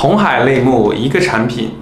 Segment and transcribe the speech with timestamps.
[0.00, 1.72] 红海类目一个产品，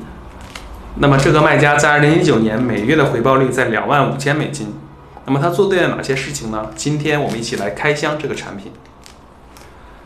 [0.95, 4.73] 那么这个卖家在二零一九年每月的回报率在两万五千美金。
[5.27, 6.71] 那么他做对了哪些事情呢？
[6.75, 8.73] 今天我们一起来开箱这个产品。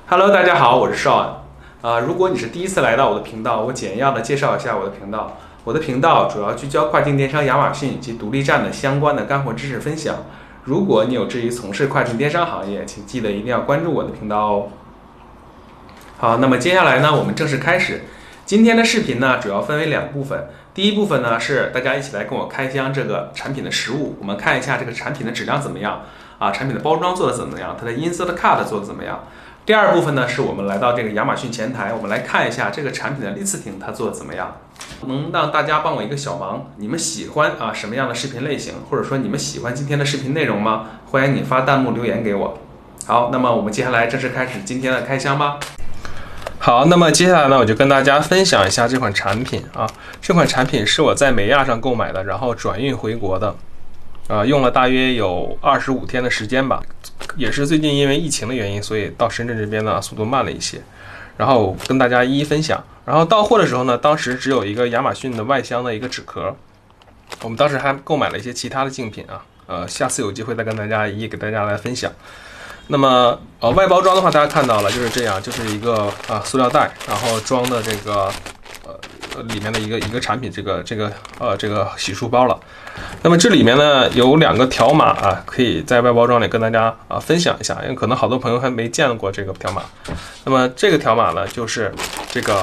[0.09, 1.89] Hello，大家好，我是邵安。
[1.89, 5.37] 啊，如果你是第一次来到我的频道，我简要的介绍一下我的频道。
[5.63, 10.17] 我的频道主要聚焦跨境电商亚马逊以及独立站的相关的干货知识分享。
[10.65, 14.67] 如果你有志于从事跨境电商行业，请记得一定要关注我的频道哦。
[16.21, 18.03] 好，那么接下来呢，我们正式开始
[18.45, 20.49] 今天的视频呢，主要分为两部分。
[20.75, 26.03] 第一部分呢是大家一起来跟我开箱这个产品的实物，我们看一下这个产品的质量怎么样
[26.39, 29.25] 啊，产品的包装做的怎么样，它的 insert card 做的怎么样。
[29.65, 34.59] 第二部分呢是我们来到这个亚马逊前台，我们来看一下这个产品的 listing 它做的怎么样。
[35.07, 40.85] 能让大家帮我一个小忙，你们喜欢啊什么样的视频类型，或者说你们喜欢今天的视频内容吗？
[41.13, 42.59] 欢迎你发弹幕留言给我。
[43.07, 45.59] 好，那么我们接下来正式开始今天的开箱吧。
[46.63, 49.91] 好，那么接下来呢，我就跟大家分享一下这款产品啊。
[50.21, 53.57] 这款产品是我在美亚上购买的，然后转运回国的，
[54.29, 56.83] 啊，用了大约有二十五天的时间吧。
[57.35, 60.83] 也是最近因为疫情的原因，所以到深圳这边呢速度慢了一些。
[61.39, 62.85] 然后跟大家一一分享。
[63.07, 66.55] 然后到货的时候呢，当时只有一个亚马逊的外箱的一个纸壳。
[67.43, 72.13] 我们当时还购买了一些其他的竞品啊，呃，下次有机会再跟大家一一给大家来分享。
[72.93, 78.29] 那么，呃，外包装的话，大家看到了，就是这样，就是一个啊塑料袋，然后装的这个
[78.85, 82.59] 呃里面的一个一个产品，这个这个呃这个洗漱包了。
[83.23, 89.83] 那么这里面呢有两个条码啊，可以在外包装里跟大家啊分享一下，因为可能好多朋友还没见过这个条码。
[90.45, 91.95] 那么这个条码呢，就是
[92.33, 92.57] 这个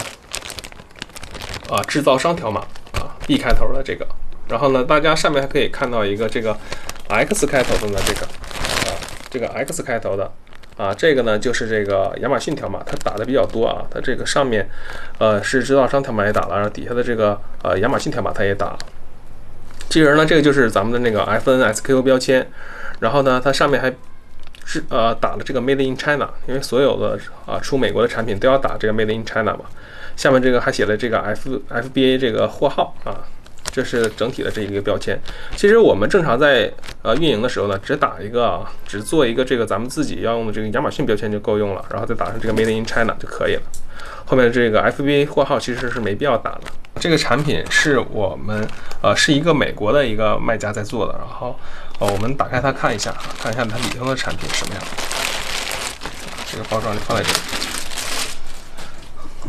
[1.70, 2.60] 啊制造商条码
[2.96, 4.06] 啊 B 开头的这个，
[4.50, 6.58] 然后呢，大家上面还可以看到一个这个
[7.08, 8.28] X 开头的呢这个。
[9.30, 10.32] 这个 X 开头的
[10.78, 13.84] 啊，这个呢就是这个亚马逊条码，它打的比较多啊。
[13.90, 14.70] 它这个上面，
[15.18, 18.80] 呃，是制造商条码也打了，然后底下的这个呃亚马逊条码它也打了。
[19.90, 22.48] 其实呢，这个就是咱们的那个 FNSKU 标签，
[23.00, 23.92] 然后呢，它上面还
[24.66, 29.62] 是呃打了这个 Made in China，因为所有的啊出美国的产品都要打这个 Made in China 嘛。
[30.16, 33.26] 下面这个还写了这个 F FBA 这个货号啊。
[33.78, 35.16] 这是整体的这一个标签。
[35.56, 36.72] 其实我们正常在
[37.04, 43.62] 呃运营的时候呢，只打一个，只做一个这个咱们自己要用的这个亚马逊标签就够用了，然后再打上这个 Made in China 就可以了。
[44.26, 46.62] 后面这个 FBA 货号其实是没必要打的。
[47.00, 48.68] 这个产品是我们
[49.04, 51.56] 呃是一个美国的一个卖家在做的，然后
[52.00, 54.84] 呃我们打开它看一下，看一下它里头的产品什么样。
[56.52, 57.67] 这个包装就放在这里。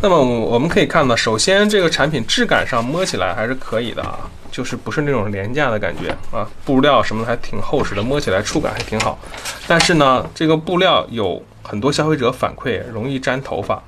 [0.01, 9.19] 那么我们可以看到，首先这个产品质感上摸起来还是可以的啊，就是不是那种廉价的感觉啊，布料什么的还挺厚实的，摸起来触感还挺好。
[9.67, 13.83] 但是呢，这个布料有很多消费者反馈容易粘头发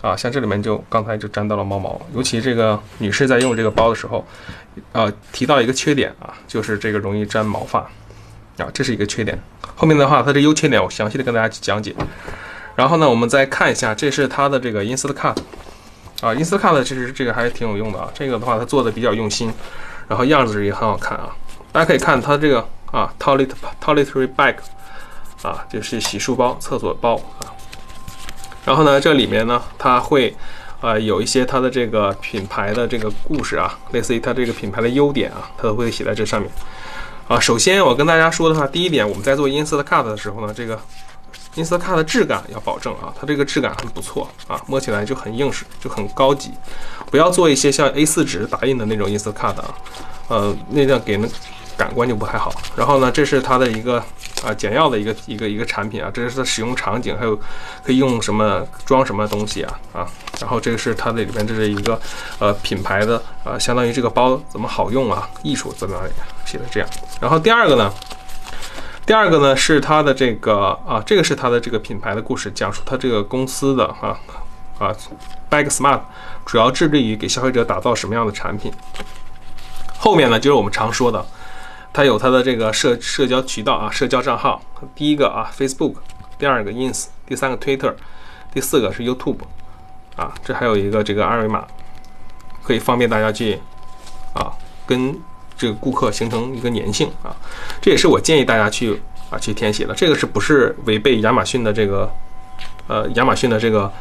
[0.00, 4.26] 啊，像这里面就刚才就粘到了猫毛，尤其这个女士在用这个包的时候，
[4.92, 7.80] 呃，提到一个缺点啊，就是这个容易粘毛发
[8.56, 9.38] 啊，这是一个缺点。
[9.76, 11.94] 后面的话，它的优缺点我详细的跟大家去讲解。
[12.80, 15.36] 然后呢，我们再看一下，这是它的这个 insert cut
[16.22, 18.08] 啊，insert cut 其实这个还是挺有用的啊。
[18.14, 19.52] 这个的话，它做的比较用心，
[20.08, 21.28] 然后样子也很好看啊。
[21.72, 23.50] 大家可以看它这个啊，toilet
[23.84, 24.54] toiletry bag
[25.42, 27.52] 啊，就是洗漱包、厕所包啊。
[28.64, 30.34] 然后呢，这里面呢，它会
[30.80, 36.50] 啊有一些它的这个品牌的这个故事啊，类似于它这个品牌的优点啊，它都会写在这上面
[37.28, 37.38] 啊。
[37.38, 40.80] 首先我跟大家说的话，第一点，我们在做 insert cut 的时候呢，这个。
[41.56, 46.52] I n s t a 的质感要保证啊，它这个质感很不错啊，摸起来就很硬实，就很高级。
[47.10, 49.74] 不要做一些像 A4 纸打印的那种 i n s t a 啊，
[50.28, 51.28] 呃，那样给人
[51.76, 52.52] 感官就不太好。
[52.76, 53.98] 然后呢，这是它的一个
[54.44, 57.36] 啊简要的一个一个一个产品啊，这是它使用场景，还有
[57.82, 60.06] 可以用什么装什么东西啊啊。
[60.40, 62.00] 然后这个是它的里边这是一个
[62.38, 66.12] 呃品牌的啊，相当于这个包怎么好用啊，艺术在哪里
[66.46, 66.88] 写的这样。
[67.20, 67.92] 然后第二个呢？
[69.10, 74.16] 第二个呢是它的这个啊，这个是它的这个品牌的故事，讲述它这个公司的啊
[74.78, 74.94] 啊
[75.50, 76.02] ，Bag Smart
[76.46, 78.72] 主要致力于给消费者打造什么样的产品。
[79.98, 81.26] 后面呢就是我们常说的，
[81.92, 84.62] 它有它的这个社社交渠道啊，社交账号，
[84.94, 85.94] 第一个啊 Facebook，
[86.38, 87.92] 第二个 Ins，第三个 Twitter，
[88.54, 89.38] 第四个是 YouTube，
[90.14, 91.66] 啊，这还有一个这个二维码，
[92.62, 93.58] 可以方便大家去
[94.34, 94.54] 啊
[94.86, 95.20] 跟。
[95.60, 97.36] 这个顾客形成一个粘性啊，
[97.82, 98.98] 这也是我建议大家去
[99.28, 99.92] 啊去填写的。
[99.94, 102.10] 这个是不是违背亚马逊的这个
[102.86, 103.92] 呃亚马逊的这个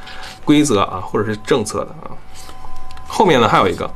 [0.45, 2.15] 规则啊，或者是政策的啊？
[3.09, 3.91] 后面呢还有一个，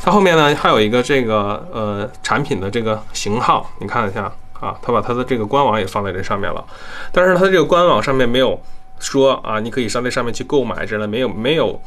[0.00, 6.64] 它后面呢还有一个这个呃产品的这个型号，你看一下啊，它把它的这个官网也放在这上面了，
[7.10, 8.60] 但是它这个官网上面没有
[9.00, 11.80] 说啊，你可以上这上面去购买之类，没有没有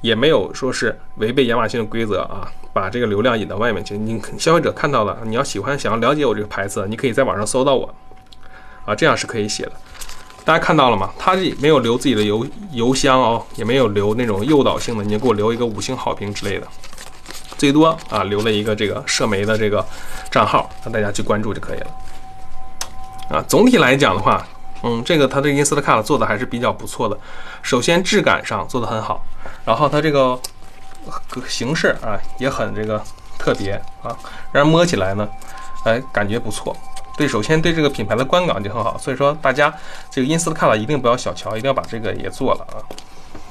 [0.00, 3.98] 也没有说是违背亚马逊的规则啊，把这个流量引到外面去。
[3.98, 7.94] 你消费者看到了，你要喜欢想要了解我这个牌子，你可以在网上搜到我，
[8.86, 9.72] 啊，这样是可以写的。
[10.44, 11.10] 大家看到了吗？
[11.18, 16.66] 他这没有留自己的邮邮箱哦，也没有留那种诱导性的，你给我留一个五星好评之类的，
[17.58, 19.84] 最多啊留了一个这个社媒的这个
[20.30, 21.86] 账号，让大家去关注就可以了。
[23.28, 24.46] 啊，总体来讲的话。
[24.82, 27.18] 嗯，这个它这个 Instacart 做的还是比较不错的。
[27.62, 29.24] 首先质感上做的很好，
[29.64, 30.38] 然后它这个
[31.48, 33.02] 形式啊也很这个
[33.38, 33.72] 特别
[34.02, 34.16] 啊，
[34.52, 35.28] 让人摸起来呢，
[35.84, 36.76] 哎感觉不错。
[37.16, 38.96] 对，首先对这个品牌的观感就很好。
[38.96, 39.72] 所以说大家
[40.10, 42.80] 这个 Instacart 一定不要小瞧，一定要把这个也做了啊。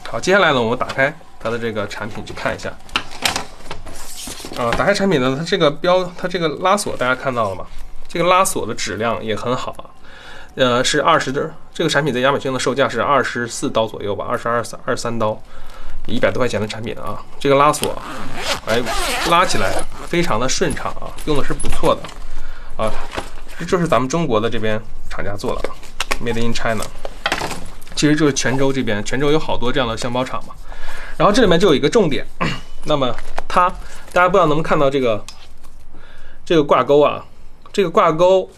[0.09, 2.69] 好，接下来呢，我们打开它的这个产品去看一下。
[4.57, 7.63] 啊，打开产品呢，它这个标，它这个拉锁大家看到了吗？
[8.07, 9.85] 这个拉锁的质量也很好啊。
[10.59, 15.41] 呃，是二十的这个产品在亚马逊的售价是二十四刀左右吧，二十二三二三刀，
[16.05, 17.23] 一百多块钱的产品啊。
[17.39, 17.97] 这个拉锁，
[18.67, 18.77] 哎，
[19.29, 19.71] 拉起来
[20.05, 22.01] 非常的顺畅啊，用的是不错的
[22.75, 22.91] 啊。
[23.65, 24.77] 这是咱们中国的这边
[25.09, 25.69] 厂家做的
[26.21, 26.83] ，Made in China。
[27.95, 30.53] 其实就是泉州这边，泉州有好多这样的箱包厂嘛。
[31.15, 32.27] 然后这里面就有一个重点，
[32.83, 33.15] 那么
[33.47, 33.69] 它
[34.11, 35.23] 大家不知道能不能看到这个
[36.43, 37.23] 这个挂钩啊，
[37.71, 38.51] 这个挂钩。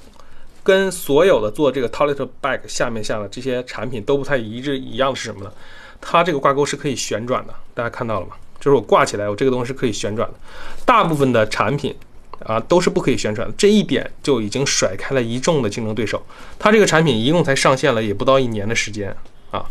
[0.63, 5.51] 跟所有的做这个 toilet bag 下面下的这些产品都不太一致一样的是什么呢？
[5.99, 8.35] 它这个挂钩是可以旋转的，大家看到了吗？
[8.59, 10.35] 就是我挂起来，我这个东西是可以旋转的。
[10.85, 11.95] 大部分的产品
[12.45, 16.23] 啊都是不可以旋转的，这一点就已经甩开了一众的竞争对手。
[16.59, 19.15] 它这个产品一共才上线了也不到一年的时间
[19.49, 19.65] 啊，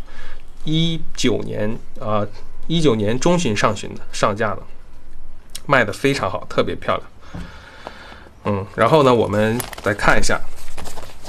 [0.65, 2.27] 一九年啊
[2.67, 4.61] 一九年中旬上旬的上架的，
[5.65, 7.09] 卖的非常好，特别漂亮。
[8.43, 10.39] 嗯，然后呢，我们再看一下。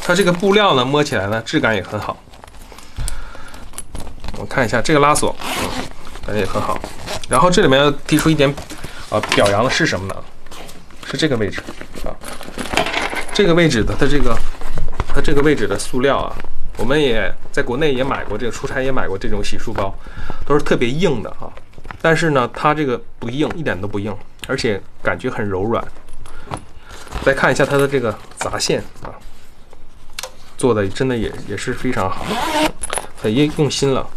[0.05, 2.17] 它这个布料呢，摸起来呢质感也很好。
[4.37, 5.69] 我看一下这个拉锁，嗯，
[6.27, 6.79] 感觉也很好。
[7.29, 8.53] 然后这里面要提出一点
[9.09, 10.17] 啊表扬的是什么呢？
[11.05, 11.63] 是这个位置
[12.05, 12.11] 啊，
[13.33, 14.37] 这个位置的它这个
[15.15, 16.35] 它这个位置的塑料啊，
[16.79, 19.95] 我们也在国内也买过这个，出差也买过这种洗漱包，
[20.45, 21.47] 都是特别硬的啊。
[22.01, 24.13] 但是呢，它这个不硬，一点都不硬，
[24.49, 25.85] 而且感觉很柔软。
[27.23, 29.15] 再看一下它的这个杂线啊。
[30.63, 32.25] 做的真的也也是非常好，
[33.21, 34.09] 很用用心了。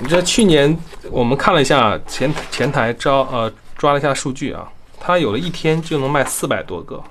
[0.00, 0.76] 你这去年
[1.10, 4.68] 我们看了一下前前台招呃抓了一下数据啊，
[5.00, 7.02] 它有了一天就能卖四百多个，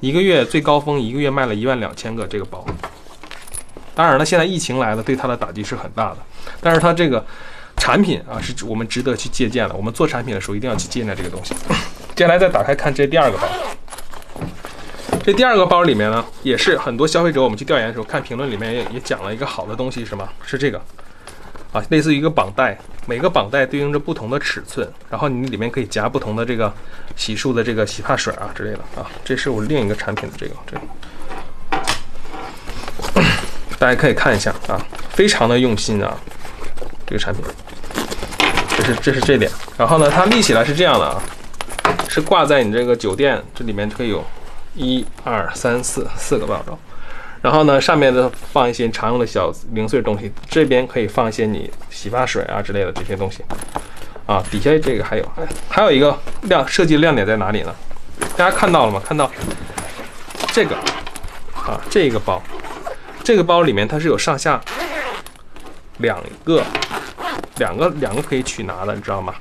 [0.00, 2.66] 一个月最高峰一个月卖了一万两千个这个包。
[3.94, 6.16] 当然了，现在疫情来了，对它的打击是很大的。
[6.60, 7.24] 但是它这个
[7.76, 9.76] 产品啊，是我们值得去借鉴的。
[9.76, 11.54] 我们做产品的时候一定要去借鉴这个东西。
[12.16, 13.46] 接下来再打开看这第二个包。
[15.26, 20.80] 这第二个包里面呢，也是很多消费者，我们去调研的时候看评论里面也也讲了一个好的东西，什么是这个
[21.72, 21.82] 啊？
[21.90, 22.78] 类似于一个绑带，
[23.08, 26.72] 每个绑带对应着不同的尺寸，然后你里面可以夹不同的这个
[27.16, 29.04] 洗漱的这个洗发水啊之类的啊。
[29.24, 30.76] 这是我另一个产品的这个这
[33.20, 33.22] 个，
[33.80, 34.80] 大家可以看一下啊，
[35.10, 36.16] 非常的用心啊，
[37.04, 37.42] 这个产品，
[38.76, 39.50] 这是这是这点。
[39.76, 41.20] 然后呢，它立起来是这样的啊，
[42.08, 44.24] 是挂在你这个酒店这里面可以有。
[44.76, 46.78] 一二三四四个保罩，
[47.40, 53.42] 然后呢，上面的放一些常用的小零碎东西，这边可以放一些你洗发水啊之类的这些东西，
[54.26, 55.32] 啊，底下这个还有，
[55.68, 57.74] 还有一个亮设计亮点在哪里呢？
[58.36, 59.02] 大家看到了吗？
[59.04, 59.30] 看到
[60.52, 60.76] 这个
[61.54, 62.42] 啊，这个包，
[63.24, 64.60] 这个包里面它是有上下
[65.98, 66.62] 两个
[67.56, 69.34] 两个两个可以取拿的，你知道吗？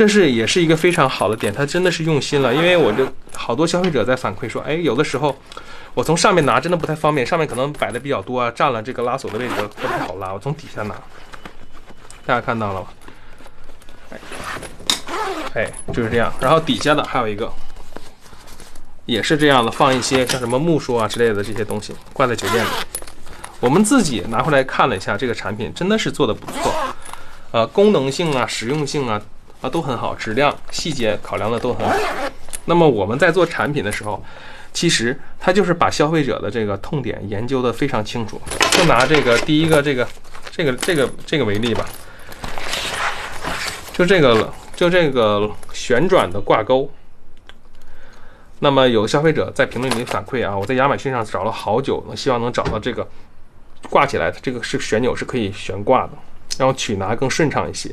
[0.00, 3.06] 这是也是一个非常好的点，它真的是用心了，因为我这。
[3.34, 5.38] 好多消费者在反馈说，哎，有的时候
[5.92, 10.32] 我从上面拿真的不太方便，上面可能摆的比较多啊，占了这个拉锁的位置不太好拉。
[10.32, 10.94] 我从底下拿，
[12.24, 12.86] 大家看到了吗？
[15.54, 16.32] 哎，就是这样。
[16.40, 17.52] 然后底下的还有一个，
[19.04, 22.68] 也是这样的，放一些像什么木梳啊之类的这些东西，挂在酒店里。
[23.60, 26.72] 我们自己拿回来看了一下这个产品，真的是做的不错，
[27.50, 29.20] 呃，功能性啊、实用性啊
[29.60, 31.96] 啊都很好，质量、细节考量的都很好。
[32.64, 34.22] 那么我们在做产品的时候，
[34.72, 38.40] 其实它就是把消费者的这个痛点研究的非常清楚。
[38.72, 40.06] 就拿这个第一个这个
[40.50, 41.84] 这个这个这个为例吧，
[43.92, 46.90] 就这个就这个旋转的挂钩。
[48.60, 53.06] 那么有消费者在评论里反馈啊，我在亚马逊上找了好久，希望能找到这个
[53.88, 56.10] 挂起来的这个是旋钮是可以悬挂的，
[56.58, 57.90] 然后取拿更顺畅一些。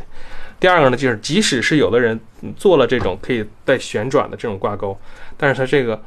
[0.60, 2.20] 第二个呢，就是即使是有的人
[2.56, 5.00] 做了这种可以带旋转的这种挂钩，
[5.38, 6.02] 但是它这个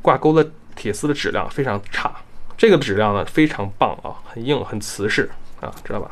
[0.00, 2.12] 挂钩的铁丝的质量非常差。
[2.56, 5.28] 这个质量呢非常棒啊，很硬，很瓷实
[5.60, 6.10] 啊，知道吧？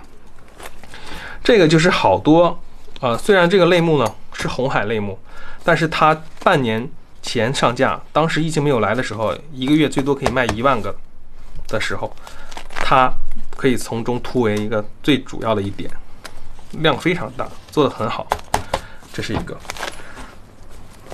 [1.45, 2.61] 这个就是好多，
[3.01, 5.17] 呃，虽然这个类目呢是红海类目，
[5.63, 6.89] 但是它半年
[7.23, 10.93] 前上架，当时疫情没有来的时候，一个月最多可以卖一万个
[11.69, 12.13] 的时候，
[12.75, 13.13] 它
[13.57, 15.89] 可以从中突围一个最主要的一点，
[16.81, 18.27] 量非常大，做的很好，
[19.13, 19.57] 这是一个。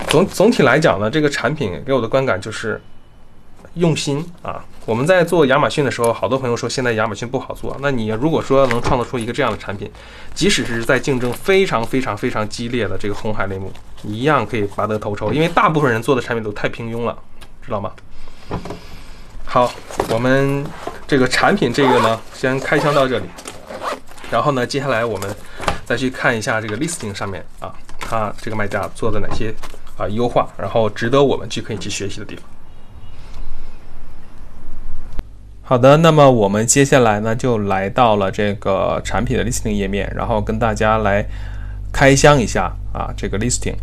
[0.07, 2.81] 总总体来讲呢，这个产品给我的观感就是
[3.75, 4.63] 用心啊。
[4.85, 7.77] 我们在做亚马逊的时候，好多朋友说现在亚马逊不好做。
[7.79, 9.91] 那你如果说能创造出一个这样的产品，
[10.33, 13.71] 即使是在竞争非常非常非常激烈的这个红海类目，
[14.03, 15.31] 一样可以拔得头筹。
[15.31, 17.15] 因为大部分人做的产品都太平庸了，
[17.63, 17.91] 知道吗？
[19.45, 19.71] 好，
[20.09, 20.65] 我们
[21.05, 23.25] 这个产品这个呢，先开箱到这里。
[24.31, 25.35] 然后呢，接下来我们
[25.89, 29.51] 再去看一下这个 listing 上面啊，它这个卖家做的哪些。
[29.97, 32.45] 啊，优化，然后值得我们去可以去学习的地方。
[35.61, 41.25] 好的，那么我们接下来呢，就来到了这个产品的 listing 页面，然后跟大家来
[41.91, 43.75] 开箱一下啊，这个 listing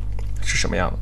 [0.43, 0.97] 是什么样的。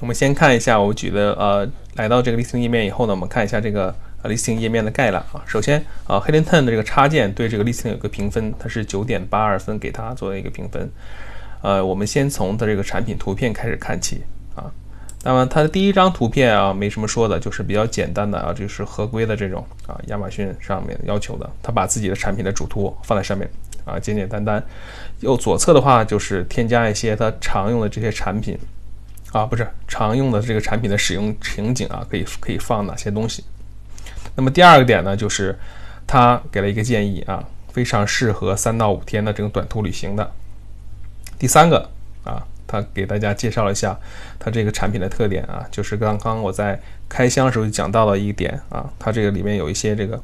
[0.00, 5.42] 我们先看一下，我举的呃，来到这个 listing 页面以后呢，我们看一下这个啊 listing 页面的概览啊。
[5.46, 10.90] 首先啊 h i d d e n Ten 的这个插件对这个 listing 有个评分，它是九点八二分，给它做的一个评分。
[11.62, 14.22] 呃，我们先从它这个产品图片开始看起
[14.54, 14.70] 啊。
[15.24, 23.50] 那么它的第一张图片啊，没什么说的，就是比较简单的啊，就是合规的这种啊，亚马逊上面要求的，它把自己的产品的主图放在上面
[23.84, 24.64] 啊，简简单单。
[25.20, 28.56] 右左侧的话，就是添加一些它常用的这些产品
[29.32, 33.42] 啊，不是常用的这个产品的使用情景啊，可以可以放哪些东西。
[34.38, 35.58] 那么第二个点呢，就是
[36.06, 37.42] 他给了一个建议啊，
[37.72, 40.30] 非常适合三到五天的这种短途旅行的。
[41.40, 41.90] 第三个
[42.22, 43.98] 啊，他给大家介绍了一下
[44.38, 50.22] 它这个产品的特点啊，就是刚刚我在开箱的时候就讲到了一点啊，它这个里面有一些这个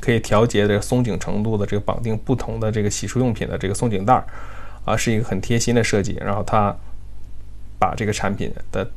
[0.00, 4.24] 可以调节这个松紧程度的这个绑定不同的这个洗漱用品的这个松紧带儿
[4.86, 6.16] 啊，是一个很贴心的设计。
[6.24, 6.74] 然后它
[7.78, 8.90] 把这个产品的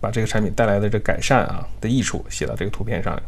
[0.00, 3.18] 把这个产品带来的这改善啊的益处写到这个图片上。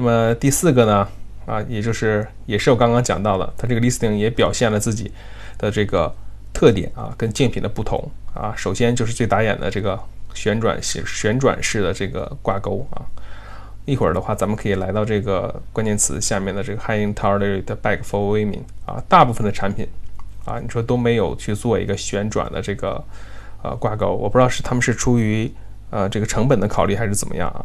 [0.00, 1.06] 那么第四个呢
[1.44, 5.12] 啊，也就是也是我刚刚讲到的，它这个 listing 也表现了自己。
[5.60, 6.10] 的这个
[6.54, 8.02] 特点啊，跟竞品的不同
[8.32, 10.00] 啊，首先就是最打眼的这个
[10.32, 13.04] 旋转旋旋转式的这个挂钩啊。
[13.84, 19.86] 一会儿的话，咱们可以来到这个关键词下面的这个 High Interior 的 Back for Women 啊，大部分的产品
[20.46, 23.04] 啊，你说都没有去做一个旋转的这个
[23.62, 25.52] 呃挂钩，我不知道是他们是出于
[25.90, 27.60] 呃这个成本的考虑还是怎么样啊。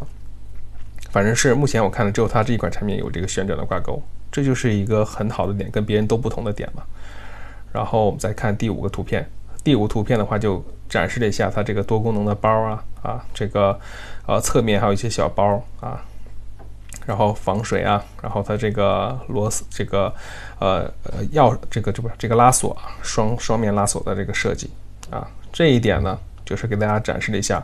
[1.15, 6.83] 反正是目前我看的只有它这一款产品有这个旋转的挂钩，这就是一个很好的点，跟别人都不同的点嘛。
[7.71, 9.25] 然后我们再看第五个图片，
[9.63, 13.79] 第五个图片的话就展示了一下它这个多功能的包啊啊，这个
[14.25, 16.03] 呃侧面还有一些小包啊，
[17.05, 20.13] 然后防水啊，然后它这个螺丝这个
[20.59, 24.69] 呃呃钥这个这不这个拉锁啊，双双面拉锁的这个设计
[25.09, 27.63] 啊，这一点呢就是给大家展示了一下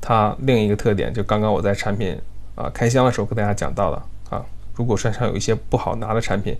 [0.00, 2.16] 它另一个特点，就刚刚我在产品
[2.54, 4.44] 啊开箱的时候跟大家讲到了啊，
[4.74, 6.56] 如果身上有一些不好拿的产品，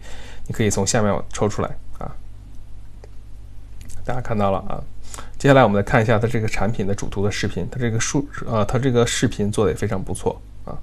[0.47, 1.69] 你可以从下面抽出来
[1.99, 2.11] 啊。
[4.05, 4.83] 大家看到了啊，
[5.39, 10.77] 接下来我们来看一下它这个产品的主图的视频，它这个数呃，它这个视频做的也非常不错啊，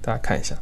[0.00, 0.56] 大家看一下。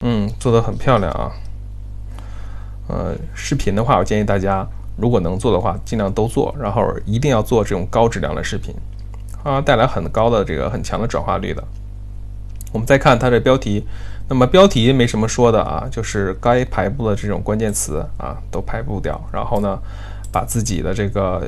[0.00, 1.32] 嗯，做的很漂亮啊。
[2.88, 4.64] 呃，视频的话，我建议大家
[4.96, 8.72] 如果能做的话，尽量都做，然后一定要做这种高质量的视频，
[9.42, 11.64] 啊，带来很高的这个很强的转化率的。
[12.72, 13.84] 我们再看它的标题，
[14.28, 19.76] 那么标题没什么说的啊，就是该排布的这种关键词啊都排布掉，然后呢，
[20.30, 21.42] 把自己的这个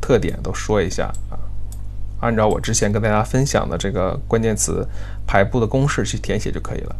[0.00, 1.40] 特点都说一下啊，
[2.20, 4.86] 按照我之前跟大家分享的这个关键词
[5.26, 6.96] 排布的公式去填写就可以了。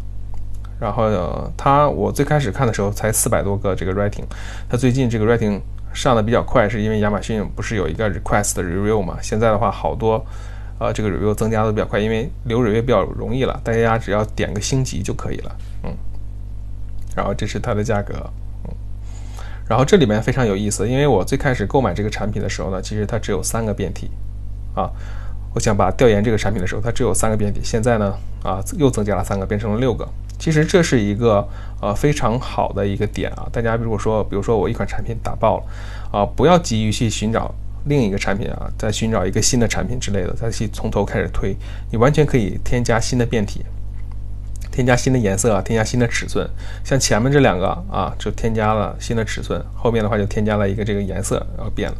[0.80, 4.24] 然后呢它，我最开始看的时候才四百多个这个 rating，
[4.68, 5.60] 它最近这个 rating
[5.92, 9.16] 上的比较快，是因为亚马逊不是有一个 request 的 review 嘛？
[9.22, 10.24] 现在的话，好多
[10.78, 15.96] 呃这个 review 增加的比较快，因为留 review 比较容易了，大家只要点个星级就可以了，嗯。
[17.14, 18.14] 然后这是它的价格，
[18.64, 18.74] 嗯。
[19.68, 24.10] 然后这里面非常有意思，因为我最开始购买这个产品的时候呢，其实它只有三个变体，
[24.74, 24.90] 啊，
[25.54, 28.12] 我想把调研这个产品的时候，它只有三个变体，现在呢，
[28.42, 30.06] 啊，又增加了三个，变成了六个。
[30.38, 31.46] 其实这是一个
[31.80, 35.64] 呃非常好的一个点啊，大家如果说，比如说我一款产品打爆了，
[36.18, 37.54] 啊，不要急于去寻找
[37.86, 41.56] 另一个产品啊，再寻找一个新的产品之类的，再去从头开始推，
[41.90, 43.64] 你完全可以添加新的变体。
[44.72, 46.44] 添加新的颜色啊，添加新的尺寸，
[46.82, 51.96] 像前面这两个啊，就添加了新的尺寸，后面的话就添加了一个这个颜色，然后变了，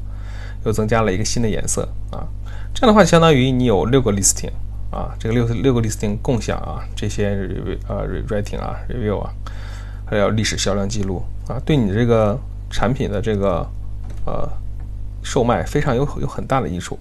[0.64, 2.26] 又增加了一个新的颜色啊，
[2.74, 4.50] 这样的话相当于你有六个 listing
[4.94, 7.30] 啊，这个六六个 listing 共享啊，这些
[7.88, 9.32] 呃 rating 啊 review 啊，
[10.06, 12.38] 还有历史销量记录啊，对你这个
[12.70, 13.68] 产品的这个
[14.24, 14.48] 呃
[15.22, 16.96] 售卖非常有有很大的益处。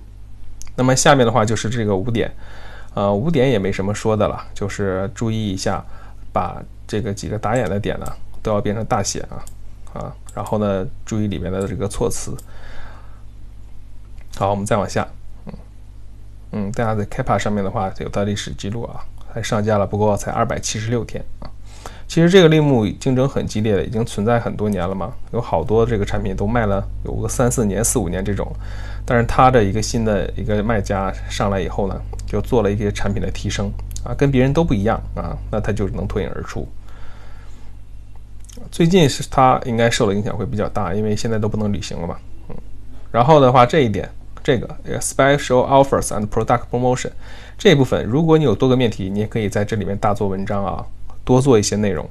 [0.76, 2.32] 那么下面的话就是这个五点。
[2.96, 5.84] 呃，五点也没什么说的了，就是注意一下，
[6.32, 8.06] 把这个几个打眼的点呢
[8.44, 9.42] 都要变成大写啊
[9.94, 12.38] 啊，然后呢，注意里面的这个措辞。
[14.36, 15.08] 好，我们再往下，
[16.54, 21.50] 嗯，大家在 k a p a 上面的话有它历史记录啊，还上架了，不过才二百七十六天啊。
[22.08, 28.50] 其实这个类目竞争很激烈的，已经存在很多年了嘛，有好多这个产品都卖了有个三四年、四五年这种。
[29.06, 33.72] 但是它的一个新的一个卖家上来以后呢，就做了一些产品的提升
[34.04, 36.68] 啊，跟别人都不一样啊，那它就能脱颖而出。
[38.72, 42.16] 最近是它应该受的影响会比较大，因为现在都不能旅行了嘛，
[42.50, 42.56] 嗯。
[43.12, 44.08] 然后的话，这一点，
[44.44, 44.68] 这个
[45.00, 47.12] special offers and product promotion
[47.58, 50.86] 这一部分，如果你有多个面题，你也可以在这里面大做文章啊，
[51.24, 52.08] 多做一些内容。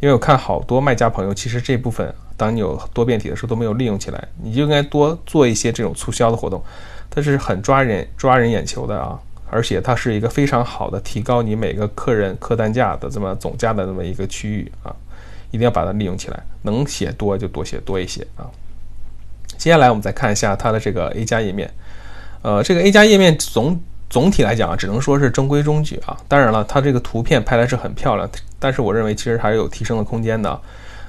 [0.00, 2.14] 因为我看好多卖家朋友，其实这部分。
[2.34, 6.60] 当你有多变体的时候都没有利用起来，你就应该多做一些这种促销的活动，
[7.08, 9.16] 它是很抓人抓人眼球的啊，
[9.48, 14.92] 而且它是一个非常好的提高你每个客人客单价的这么总价的这么一个区域啊，
[15.52, 18.50] 一定要把它利用起来，能写多就多写多一些啊。
[19.62, 21.72] 接下来我们再看一下它的这个 A 加页面，
[22.42, 26.16] 呃，这个 A 加页面总总体来讲啊，只能说是中规中矩啊。
[26.26, 30.60] 当然了，它这个图片拍的是很漂亮，但是我认为其实还是有提升的空间的。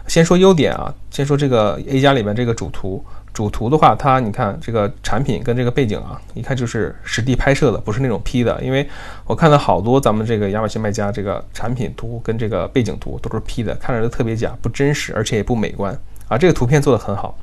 [0.05, 8.61] 先说优点啊，先说这个 A 加里面这个主图，主图的话，它你看这个产品跟这个背景啊，一看就是实地拍摄的，不是那种 P 的。
[8.61, 8.87] 因为
[9.25, 16.37] 我看到好多咱们这个亚马逊卖家这个产品图跟这个背景图都是 P 的，看着都特别假，不真实，而且也不美观啊。
[16.37, 17.35] 这个图片做的很好。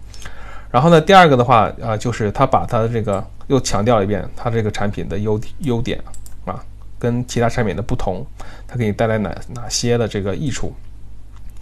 [0.71, 6.01] 然后呢，第二个的话啊，就是他把他的这个又强调一遍，他这个产品的优优点
[6.45, 6.63] 啊，
[6.99, 8.25] 跟其他产品的不同，
[8.67, 10.73] 它给你带来哪哪些的这个益处。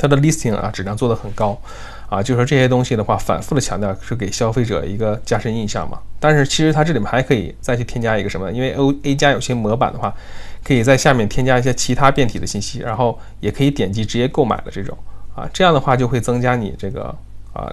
[0.01, 1.61] 它的 listing 啊质量做得很高，
[2.09, 5.99] 啊，就是说这些东西的话，反复的强调是给消费者一个加深印象嘛。
[6.21, 8.53] 但是其实它这里面还可以再去添加一个什么？
[8.53, 10.15] 因为 O A 加有些模板的话，
[10.63, 14.97] 可以在下面添加一些其他变体的信息，然后也可以点击直接购买的这种，
[15.35, 17.13] 啊，这样的话就会增加你这个
[17.53, 17.69] 啊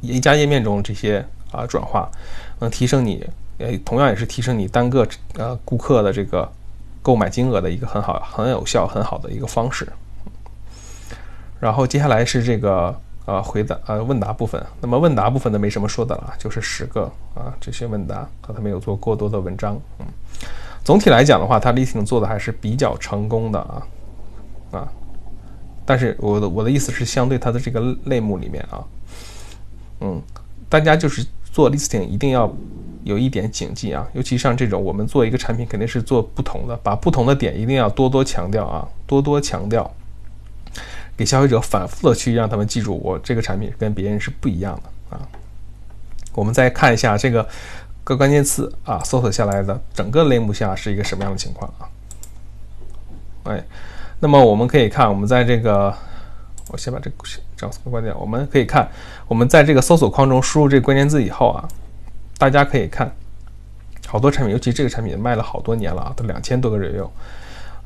[0.00, 2.10] 一加页面中这些啊转化，
[2.58, 3.26] 能提升你，
[3.58, 6.50] 呃，同样也是提升你单个呃顾客的这个
[7.02, 9.86] 购买金额的一个很好、很有效、很好的一个方式。
[11.58, 17.02] 然后接下来是这个呃回答呃问答部分，那么问答部分呢没什么说的了，就是十个
[17.34, 20.06] 啊这些问答，刚才没有做过多的文章，嗯，
[20.82, 23.82] 总体来讲的话，他 listing 做的还是比较成功的啊
[24.72, 24.88] 啊，
[25.84, 28.82] 但是我的我的意思是相对它的这个类目里面啊，
[30.00, 30.20] 嗯，
[30.68, 32.52] 大家就是做 listing 一定要
[33.04, 39.90] 有一点谨记啊，尤其像这种我们做一个产品肯定是做不同的，把不同的点一定要多多强调啊，多多强调。
[41.16, 45.20] 给消费者反复的去让他们记住，我这个产品跟别人是不一样的啊。
[46.32, 47.46] 我们再看一下这个
[48.02, 51.84] 各关键词啊，搜索下来的整个类目下是一个什么样的情况啊？
[53.44, 53.62] 哎，
[54.18, 55.94] 那么我们可以看，我们在这个，
[56.68, 57.16] 我先把这个
[57.60, 58.12] 找什么关键？
[58.18, 58.88] 我们可以看，
[59.28, 61.68] 我们在这个搜索框中输入这个关键字以后啊，
[62.38, 63.14] 大家可以看，
[64.06, 67.08] 好多产品，尤其这个产品卖了好多年了啊，都两千多个 review，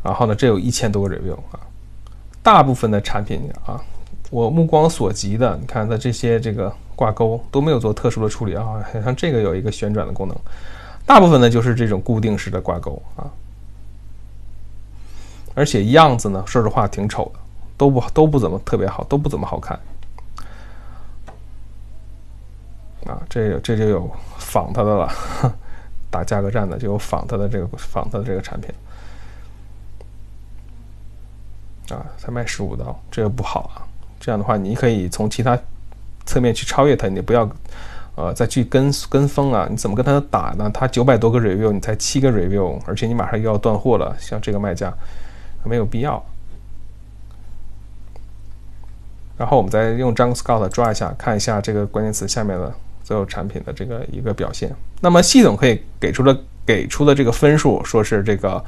[0.02, 1.58] 然后呢，这有一千多个 review 啊。
[2.42, 3.80] 大部分的产品啊，
[4.30, 10.36] 我目光所及的，你看它这些这个挂钩都没有做特殊的处理啊，像这个有一个旋转的功能，
[11.06, 13.24] 大部分呢就是这种固定式的挂钩啊，
[15.54, 17.40] 而且样子呢，说实话挺丑的，
[17.76, 19.78] 都不都不怎么特别好，都不怎么好看
[23.06, 25.12] 啊，这这就有仿它的了，
[26.10, 28.70] 打价格战的就有仿它的这个仿它的这个产品。
[31.90, 33.84] 啊，才卖十五刀，这个不好啊。
[34.18, 35.58] 这样的话，你可以从其他
[36.24, 37.46] 侧面去超越它，你不要
[38.14, 39.66] 呃再去跟跟风啊。
[39.68, 40.70] 你怎么跟他打呢？
[40.72, 44.90] 他九百多个 review，你才七个 review，而且你马上又要断货了，像这个卖家
[45.62, 46.24] 没有必要。
[49.36, 54.74] 然后我们再用 Jungle Scout 抓一下，看一下这个关键词下面的所有产品的这个一个表现。
[55.00, 58.64] 那么系统可以给出的给出的这个分数，说是这个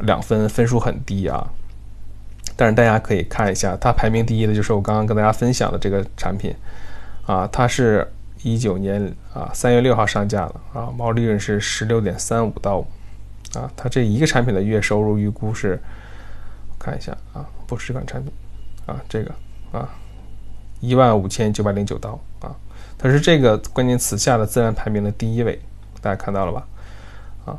[0.00, 1.46] 两分，分数很低啊。
[2.56, 6.54] 但是大家可以看一下，它排名第一的就是我刚刚跟大家分享的这个产品
[7.26, 8.10] 啊，它是
[8.42, 12.78] 一九年啊三月六号上架的啊，毛利润是十六点三五刀
[13.54, 15.78] 啊，它这一个产品的月收入预估是，
[16.78, 18.32] 看一下啊，不是这款产品
[18.86, 19.30] 啊，这个。
[19.72, 19.88] 啊，
[20.80, 22.54] 一万五千九百零九刀啊，
[22.96, 25.60] 它是这个关键词下的自然排名的第一位，
[26.00, 26.66] 大家看到了吧？
[27.46, 27.58] 啊，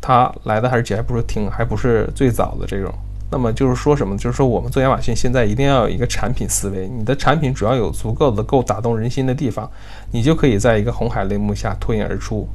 [0.00, 2.92] 它来的还是还不是挺还不是最早的这种。
[3.28, 4.16] 那么就是说什么？
[4.16, 9.68] 就是说我们做亚马逊现在一定要有一个产品思维，你的产品主要有足够的够打动人心的地方，
[10.12, 12.48] 你就可以在一个红海类目下脱颖而出。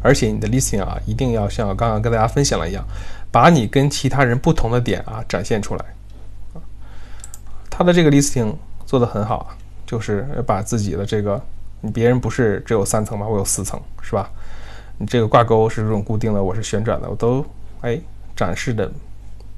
[0.00, 2.82] 而且你的 listing 啊，一定要像我刚刚跟大家分享了一样，
[3.30, 5.84] 把你跟其他人不同的点啊展现出来。
[7.76, 8.54] 他的这个 listing
[8.86, 9.52] 做得很好啊，
[9.84, 11.38] 就是把自己的这个，
[11.82, 13.28] 你别人不是只有三层吗？
[13.28, 14.30] 我有四层，是吧？
[14.96, 17.44] 你这个挂钩是这种固定的，我是旋转的，我都
[17.82, 18.00] 哎
[18.34, 18.90] 展示的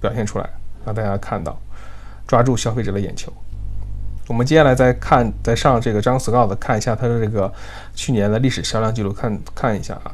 [0.00, 0.50] 表现出来，
[0.84, 1.56] 让大家看到，
[2.26, 3.32] 抓住消费者的眼球。
[4.26, 7.52] 我们接下来再看，再上这个张 Scout 看一下它的这个
[7.94, 10.12] 去年的历史销量记录，看看一下啊。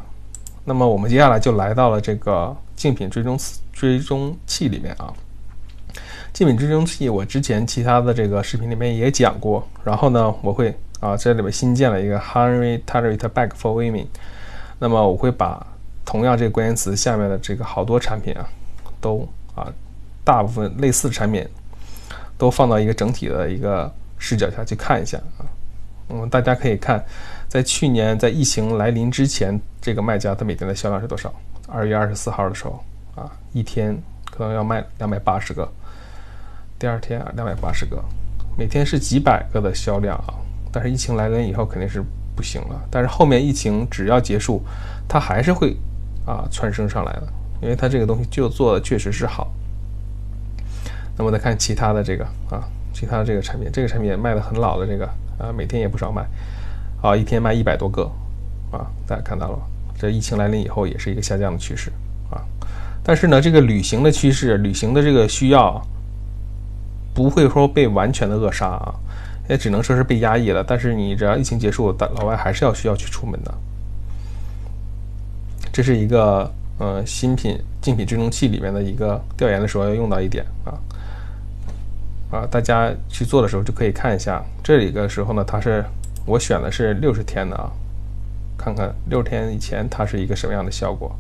[0.67, 3.39] 那么我们接下来就来到了这个竞品追踪
[3.73, 5.11] 追踪器里面啊。
[6.35, 9.65] 竞品追踪器，我之前其他的这个视频里面也讲过。
[9.85, 14.09] 然后呢，我会啊这里面新建了一个 Henry Target Back for Women。
[14.81, 15.65] 那么我会把
[16.05, 18.45] 同样这个关键词下面的这个好多产品啊，
[19.01, 19.73] 都啊
[20.25, 21.47] 大部分类似产品
[22.37, 25.47] 都放到一个整体的一个视角下去看一下啊。
[26.09, 27.03] 嗯，大家可以看，
[27.47, 31.33] 在去年在疫情来临之前，这个卖家他每天的销量是多少？
[31.69, 33.97] 二月二十四号的时候啊，一天
[34.33, 35.71] 可能要卖两百八十个。
[36.77, 38.03] 第二天啊，两百八十个，
[38.59, 40.35] 每天是几百个的销量啊。
[40.73, 42.03] 但是疫情来临以后肯定是
[42.35, 42.81] 不行了。
[42.91, 44.61] 但是后面疫情只要结束，
[45.09, 45.77] 它还是会
[46.27, 47.29] 啊蹿升上来的，
[47.63, 49.53] 因为它这个东西就做的确实是好。
[51.17, 55.07] 那么再看其他的这个啊，其他的这个产品，这个产品卖的很老的这个
[55.39, 56.27] 啊，每天也不少卖，
[57.01, 58.03] 啊，一天卖一百多个
[58.73, 59.59] 啊，大家看到了，
[59.97, 61.93] 这疫情来临以后也是一个下降的趋势
[62.31, 62.43] 啊。
[63.05, 65.81] 但是呢，这个旅行的趋势，旅行的这个需要。
[67.15, 68.93] 不会说被完全的扼杀啊，
[69.49, 70.65] 也只能说是被压抑了。
[70.67, 73.55] 但是你只要疫情结束，老外还是要需要去出门的。
[75.73, 80.75] 这是一个呃新品竞品追踪器里面的一个调研的时候要用到一点啊
[82.31, 85.85] 啊，大家去做的时候就可以看一下这里的时候呢，它是
[86.27, 87.71] 我选的是六十天的啊，
[88.59, 91.15] 看看六十天以前它是一个什么样的效果。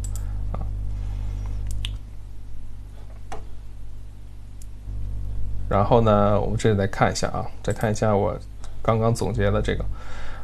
[5.68, 8.37] 然后呢，我们这里再看一下啊，再看一下我
[8.83, 9.85] 刚刚总结的这个，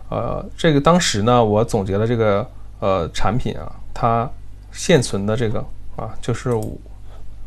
[0.09, 2.47] 呃，这个当时呢，我总结的这个
[2.81, 4.29] 呃产品啊，它
[4.73, 5.59] 现存的这个
[5.97, 6.51] 啊，就是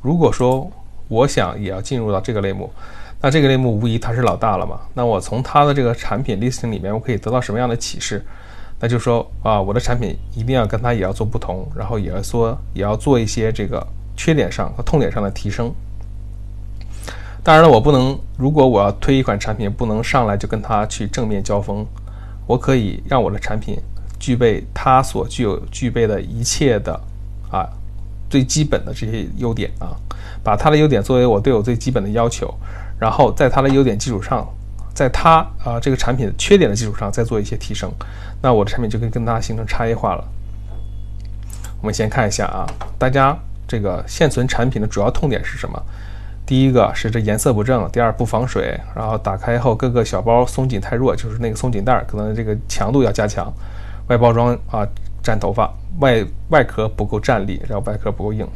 [0.01, 0.69] 如果说
[1.07, 2.71] 我想也要进入到这个类目，
[3.21, 4.79] 那这个类目无疑它是老大了嘛。
[4.93, 8.23] 那我从它的这个产品 listing 里面，我可以得到什么样的启示？
[8.79, 15.73] 那就是说啊，我的产品一定要跟它也要做不同，然后也要说也要做一些这个缺点上和痛点上的提升。
[17.43, 18.17] 当然了，我不能。
[18.37, 21.85] 如果我要推一款产品，不能上来就跟它去正面交锋。
[22.47, 23.77] 我可以让我的产品
[24.17, 26.93] 具备它所具有具备的一切的
[27.51, 27.67] 啊
[28.29, 29.91] 最基本的这些优点啊，
[30.41, 32.53] 把它的优点作为我对我最基本的要求，
[32.97, 34.47] 然后在它的优点基础上，
[34.93, 37.91] 在它啊这个产品的缺点的基础上再做一些提升，
[38.41, 40.23] 那我的产品就可以跟它形成差异化了。
[41.81, 42.65] 我们先看一下啊，
[42.97, 45.81] 大家这个现存产品的主要痛点是什么？
[46.53, 53.51] 第一个是这颜色不正，第二不防水，然后打开后各个小包松紧太弱，就是那个松紧带可能这个强度要加强，
[54.05, 54.87] 外包装啊
[55.23, 58.47] 粘头发，外外壳不够站立，然后外壳不够硬，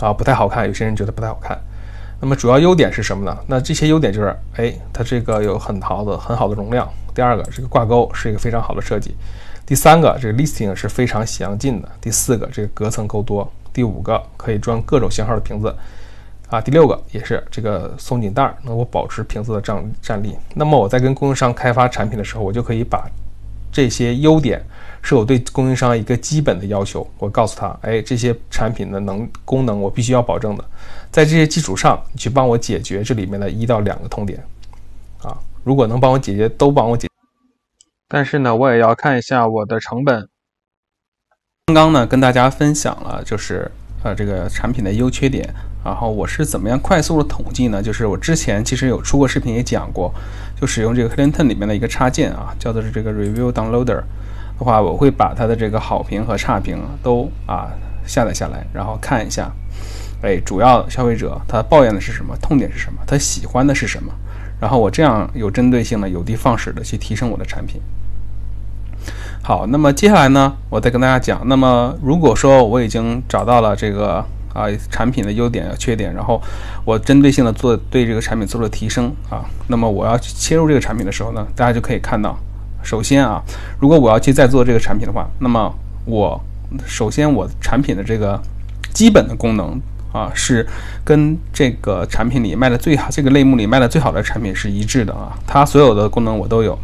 [0.00, 1.56] 啊不太好看，有些人觉得不太好看。
[2.20, 3.38] 那么主要优点是什么呢？
[3.46, 6.92] 那这些优点就是，哎，它这个有很好的很好的容量。
[7.14, 9.14] 第二个，这个挂钩是一个非常好的设计。
[9.64, 11.88] 第三个，这个 listing 是非常详尽的。
[12.00, 13.48] 第四个，这个隔层够多。
[13.72, 15.72] 第五个，可以装各种型号的瓶子。
[16.54, 20.36] 啊，第六个也是这个松紧带能够保持瓶子的站站立。
[20.54, 23.10] 那么我在跟供应商开发产品的时候，我就可以把
[23.72, 24.64] 这些优点
[25.02, 27.04] 是我对供应商一个基本的要求。
[27.18, 30.64] 我告诉他，哎，这些产品的能功能我必须要保证的，
[31.10, 34.40] 在这些基础上，你去帮我解决这里面的一到两个痛点。
[35.22, 37.08] 啊，如果能帮我解决，都帮我解。
[38.06, 40.28] 但是呢，我也要看一下我的成本。
[41.66, 43.68] 刚刚呢，跟大家分享了就是。
[44.04, 45.48] 呃，这个产品的优缺点
[45.84, 47.82] 然后我是怎么样快速的统计呢？
[47.82, 50.10] 就是我之前其实有出过视频也讲过，
[50.58, 54.04] 就使用这个 Clinton 里面的一个插件啊，叫做是这个 Review Downloader 的
[54.64, 57.68] 话，我会把它的这个好评和差评都啊
[58.06, 59.52] 下载下来，然后看一下，
[60.22, 64.10] 哎，主要消费者他抱怨的是什么，痛点是什么，他喜欢的是什么，
[64.58, 67.78] 然后我这样有针对性的、有的放矢的去提升我的产品。
[69.42, 74.24] 好，那么接下来呢，我再跟大家讲，那么如果说我已经找到了这个。
[74.54, 76.40] 啊，产品的优点、缺点，然后
[76.84, 79.44] 我针对性的做对这个产品做了提升啊。
[79.66, 82.38] 那么我要切入这个产品的时候呢，大家就可以看到，
[82.82, 83.42] 首先啊，
[83.80, 85.74] 如果我要去再做这个产品的话，那么
[86.06, 86.40] 我
[86.86, 88.40] 首先我产品的这个
[88.92, 89.78] 基本的功能
[90.12, 90.66] 啊，是
[91.04, 95.36] 跟这个产品里卖的最好、这个类目里卖的最好的产品是一致的啊。
[95.46, 96.78] 它所有的功能我都有，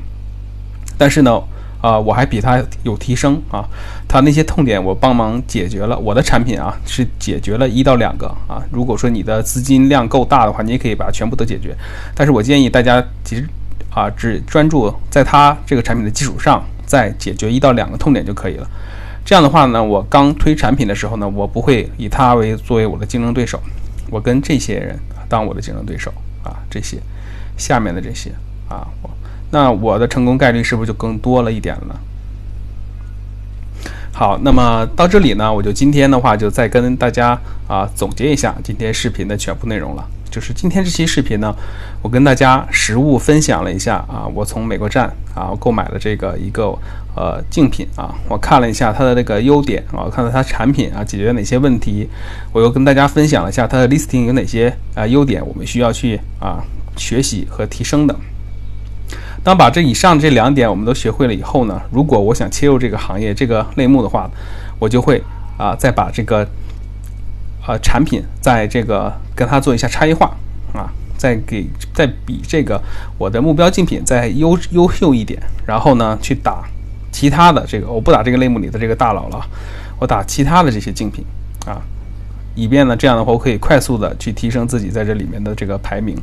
[0.98, 1.40] 但是呢。
[1.80, 3.64] 啊，我还比它有提升啊，
[4.06, 5.98] 它那些痛点我帮忙解决了。
[5.98, 8.62] 我的产品啊是解决了一到两个啊。
[8.70, 11.74] 如果说你的资金量够大的话，你也可以把它全部都解决。
[12.14, 13.48] 但是我建议大家其实
[13.94, 18.68] 啊只专注在它这个产品的基础上，再解决一到两个痛点就可以了。
[19.24, 23.58] 这样的话呢，我刚推产品的时候呢，我不会以它为作为我的竞争对手，
[24.10, 24.98] 我跟这些人
[25.30, 26.12] 当我的竞争对手
[26.42, 26.98] 啊，这些
[27.56, 28.30] 下面的这些
[28.68, 29.08] 啊我。
[29.50, 31.94] 那我的成功概率是不是就更多了一点呢？
[34.12, 40.04] 好，那么到这里呢，我就今天的话就再跟大家啊总结一下今天视频的全部内容了。
[40.30, 41.52] 就是今天这期视频呢，
[42.02, 46.66] 我跟大家实物分享了一下啊，我从美国站啊购买了这个一个
[47.16, 52.08] 呃竞品啊，我看了一下它的这个优点啊，看到它产品啊解决哪些问题，
[52.52, 56.62] 我又跟大家分享了一下它的 listing 有哪些啊优点，我们需要去啊
[56.96, 58.14] 学习和提升的。
[59.42, 64.30] 当把这以上这两点我们都学会了以后呢，如果我想切入这个行业这个类目的话，
[64.78, 65.22] 我就会
[65.56, 66.46] 啊再把这个
[67.66, 70.30] 呃产品在这个跟它做一下差异化
[70.74, 72.80] 啊，再给再比这个
[73.16, 76.64] 我的目标竞品再优优秀一点，然后呢去打
[77.10, 79.40] 其他的这个我不打这个类目里的这个大佬了，
[79.98, 81.24] 我打其他的这些竞品
[81.66, 81.80] 啊。
[82.54, 86.16] 以便呢，这样的话我可以快速的去提升自己在这里面的这个排名。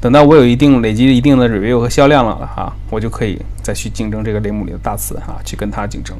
[0.00, 6.16] 等到我有一定累积一定的 review 和销量了哈，我就可以再去竞争这个类目里的大词哈，去跟它竞争。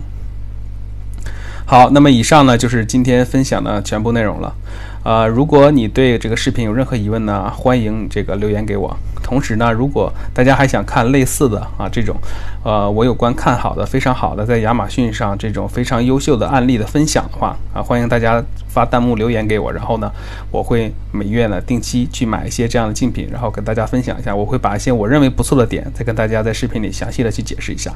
[1.71, 4.55] 好，那么以上呢就是今天分享的全部内容了。
[5.03, 8.97] 呃，如果你对这个视频有任何疑问呢，欢迎这个留言给我。
[9.23, 12.17] 同时呢，如果大家还想看类似的啊这种，
[12.65, 19.71] 呃，我有关看好的非常好的在亚马逊上这种非常优秀的案例的分享的话啊，欢迎大家发弹幕留言给我。
[19.71, 20.11] 然后呢，
[20.51, 24.35] 我会每月呢定期去买一些这样的竞品，然后跟大家分享一下。
[24.35, 27.93] 我会把一些我认为不错的点再跟大家在视频里详细的去解释一下。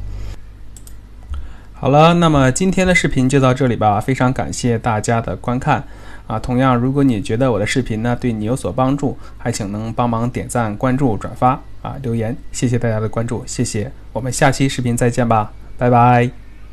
[1.82, 5.82] 好了，那么今天的视频就到这里吧，非常感谢大家的观看。
[6.28, 16.41] 啊，同样，如果你觉得我的视频呢对你有所帮助，还请能帮忙点赞、关注、转发啊，留言，谢谢大家的关注，谢谢，我们下期视频再见吧，拜拜。